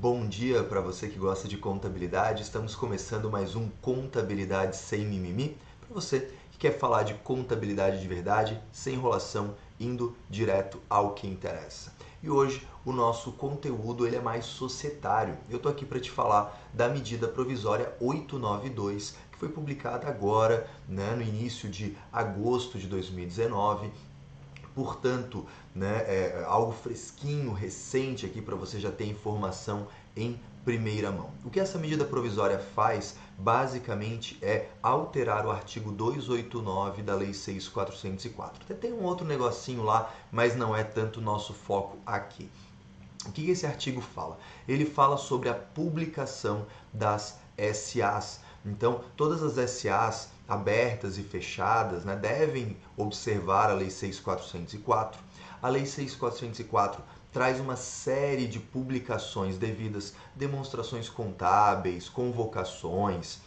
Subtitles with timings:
[0.00, 2.42] Bom dia para você que gosta de contabilidade.
[2.42, 5.56] Estamos começando mais um Contabilidade sem mimimi.
[5.80, 11.28] Para você que quer falar de contabilidade de verdade, sem enrolação, indo direto ao que
[11.28, 11.94] interessa.
[12.20, 15.38] E hoje o nosso conteúdo ele é mais societário.
[15.48, 21.14] Eu estou aqui para te falar da medida provisória 892, que foi publicada agora, né,
[21.14, 23.92] no início de agosto de 2019
[24.74, 29.86] portanto, né, é algo fresquinho, recente aqui para você já ter informação
[30.16, 31.30] em primeira mão.
[31.44, 38.64] O que essa medida provisória faz, basicamente, é alterar o artigo 289 da Lei 6404.
[38.64, 42.50] Até tem um outro negocinho lá, mas não é tanto nosso foco aqui.
[43.26, 44.38] O que esse artigo fala?
[44.66, 48.40] Ele fala sobre a publicação das SAs.
[48.64, 55.20] Então, todas as SAs abertas e fechadas né, devem observar a Lei 6404.
[55.62, 63.40] A Lei 6404 traz uma série de publicações devidas, demonstrações contábeis, convocações,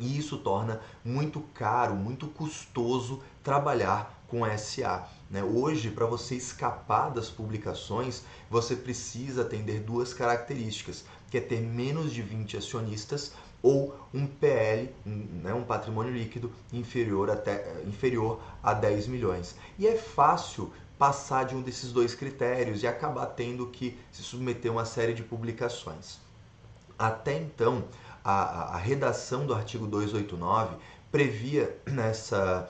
[0.00, 5.06] e isso torna muito caro, muito custoso trabalhar com SA.
[5.32, 5.42] Né?
[5.42, 12.12] Hoje, para você escapar das publicações, você precisa atender duas características, que é ter menos
[12.12, 15.10] de 20 acionistas ou um PL, um,
[15.42, 19.56] né, um patrimônio líquido inferior, até, inferior a 10 milhões.
[19.78, 24.70] E é fácil passar de um desses dois critérios e acabar tendo que se submeter
[24.70, 26.20] a uma série de publicações.
[26.98, 27.84] Até então,
[28.22, 30.76] a, a redação do artigo 289
[31.10, 32.68] previa nessa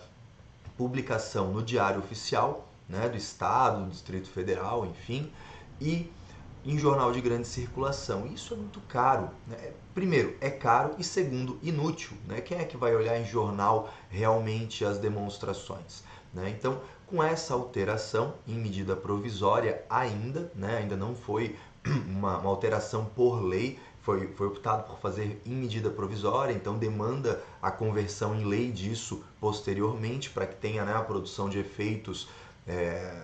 [0.76, 5.32] publicação no Diário Oficial né, do Estado, do Distrito Federal, enfim,
[5.80, 6.10] e
[6.64, 8.26] em jornal de grande circulação.
[8.26, 9.30] Isso é muito caro.
[9.46, 9.72] Né?
[9.94, 12.16] Primeiro, é caro e segundo, inútil.
[12.26, 12.40] Né?
[12.40, 16.04] Quem é que vai olhar em jornal realmente as demonstrações?
[16.32, 16.50] Né?
[16.50, 20.78] Então, com essa alteração em medida provisória ainda, né?
[20.78, 21.56] ainda não foi
[22.06, 27.42] uma, uma alteração por lei, foi, foi optado por fazer em medida provisória, então demanda
[27.60, 32.28] a conversão em lei disso posteriormente, para que tenha né, a produção de efeitos
[32.66, 33.22] é,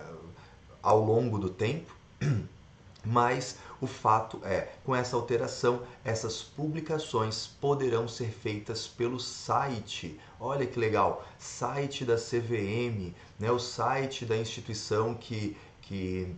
[0.81, 1.93] ao longo do tempo.
[3.05, 10.19] Mas o fato é, com essa alteração, essas publicações poderão ser feitas pelo site.
[10.39, 16.35] Olha que legal, site da CVM, né, o site da instituição que, que,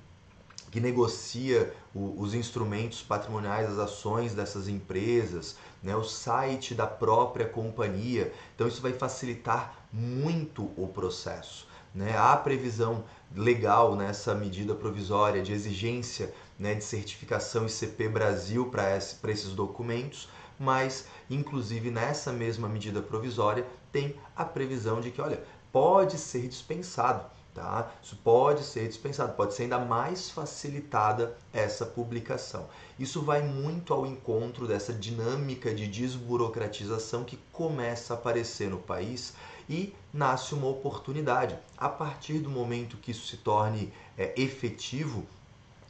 [0.72, 7.46] que negocia o, os instrumentos patrimoniais, as ações dessas empresas, né, o site da própria
[7.46, 8.34] companhia.
[8.56, 11.68] Então isso vai facilitar muito o processo.
[11.94, 12.18] Né?
[12.18, 13.04] Há previsão
[13.36, 21.06] legal nessa medida provisória de exigência né, de certificação ICP Brasil para esses documentos, mas
[21.30, 27.26] inclusive nessa mesma medida provisória tem a previsão de que, olha, pode ser dispensado.
[27.54, 27.92] Tá?
[28.02, 32.68] Isso pode ser dispensado, pode ser ainda mais facilitada essa publicação.
[32.98, 39.34] Isso vai muito ao encontro dessa dinâmica de desburocratização que começa a aparecer no país
[39.70, 41.58] e nasce uma oportunidade.
[41.78, 45.26] A partir do momento que isso se torne é, efetivo,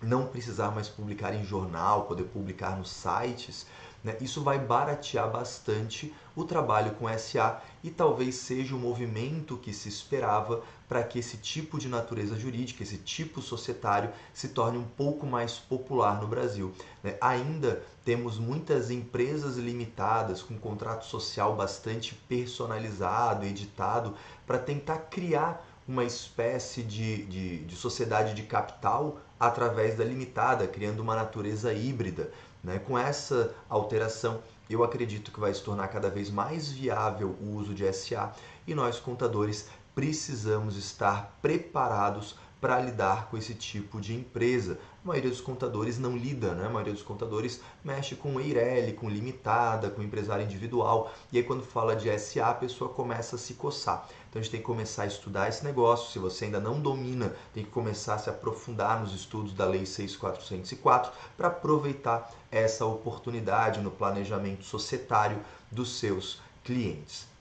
[0.02, 3.66] não precisar mais publicar em jornal, poder publicar nos sites,
[4.04, 4.18] né?
[4.20, 9.90] isso vai baratear bastante o trabalho com SA e talvez seja o movimento que se
[9.90, 15.26] esperava para que esse tipo de natureza jurídica, esse tipo societário, se torne um pouco
[15.26, 16.74] mais popular no Brasil.
[17.04, 17.16] Né?
[17.22, 26.04] Ainda temos muitas empresas limitadas com contrato social bastante personalizado, editado, para tentar criar uma
[26.04, 32.32] espécie de, de, de sociedade de capital através da limitada, criando uma natureza híbrida.
[32.64, 32.80] Né?
[32.80, 37.74] Com essa alteração, eu acredito que vai se tornar cada vez mais viável o uso
[37.74, 38.32] de SA
[38.68, 44.78] e nós, contadores, precisamos estar preparados para lidar com esse tipo de empresa.
[45.04, 46.68] A maioria dos contadores não lida, né?
[46.68, 51.12] A maioria dos contadores mexe com EIRELI, com limitada, com empresário individual.
[51.32, 54.08] E aí quando fala de SA, a pessoa começa a se coçar.
[54.30, 56.12] Então a gente tem que começar a estudar esse negócio.
[56.12, 59.86] Se você ainda não domina, tem que começar a se aprofundar nos estudos da Lei
[59.86, 65.40] 6404 para aproveitar essa oportunidade no planejamento societário
[65.72, 67.32] dos seus clientes.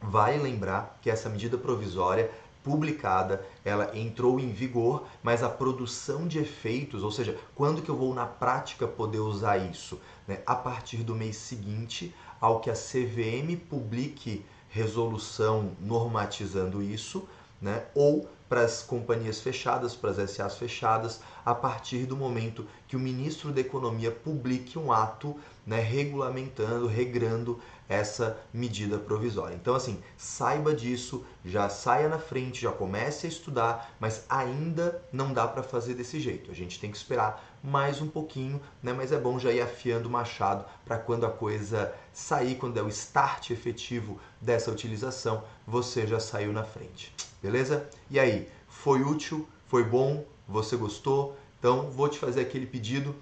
[0.00, 2.30] Vale lembrar que essa medida provisória
[2.62, 7.96] publicada, ela entrou em vigor, mas a produção de efeitos, ou seja, quando que eu
[7.96, 10.00] vou na prática poder usar isso?
[10.26, 10.40] Né?
[10.46, 17.26] A partir do mês seguinte ao que a CVM publique resolução normatizando isso,
[17.60, 17.84] né?
[17.94, 23.00] ou para as companhias fechadas, para as SAs fechadas, a partir do momento que o
[23.00, 29.54] ministro da Economia publique um ato né, regulamentando, regrando essa medida provisória.
[29.54, 35.32] Então, assim, saiba disso, já saia na frente, já comece a estudar, mas ainda não
[35.32, 36.50] dá para fazer desse jeito.
[36.50, 38.92] A gente tem que esperar mais um pouquinho, né?
[38.92, 42.82] Mas é bom já ir afiando o machado para quando a coisa sair, quando é
[42.82, 47.14] o start efetivo dessa utilização, você já saiu na frente.
[47.42, 47.88] Beleza?
[48.10, 49.48] E aí, foi útil?
[49.66, 50.24] Foi bom?
[50.48, 51.36] Você gostou?
[51.58, 53.14] Então, vou te fazer aquele pedido.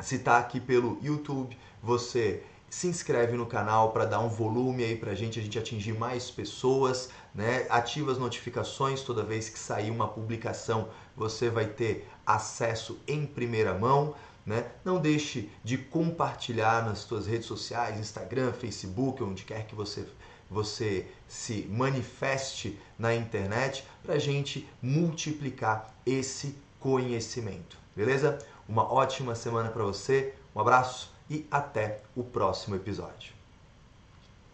[0.00, 4.96] Se está aqui pelo YouTube, você se inscreve no canal para dar um volume aí
[4.96, 7.66] para a gente, a gente atingir mais pessoas, né?
[7.70, 13.72] Ativa as notificações toda vez que sair uma publicação, você vai ter acesso em primeira
[13.72, 14.14] mão.
[14.44, 14.64] Né?
[14.84, 20.06] Não deixe de compartilhar nas suas redes sociais, Instagram, Facebook, onde quer que você,
[20.50, 27.78] você se manifeste na internet, para a gente multiplicar esse conhecimento.
[27.94, 28.38] Beleza?
[28.68, 33.35] Uma ótima semana para você, um abraço e até o próximo episódio.